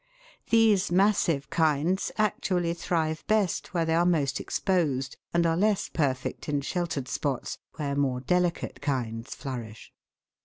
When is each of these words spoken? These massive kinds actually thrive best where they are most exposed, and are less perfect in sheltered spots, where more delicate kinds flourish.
These 0.49 0.91
massive 0.91 1.51
kinds 1.51 2.11
actually 2.17 2.73
thrive 2.73 3.23
best 3.27 3.71
where 3.71 3.85
they 3.85 3.93
are 3.93 4.03
most 4.03 4.39
exposed, 4.39 5.15
and 5.31 5.45
are 5.45 5.55
less 5.55 5.89
perfect 5.89 6.49
in 6.49 6.61
sheltered 6.61 7.07
spots, 7.07 7.59
where 7.75 7.93
more 7.95 8.19
delicate 8.19 8.81
kinds 8.81 9.35
flourish. 9.35 9.93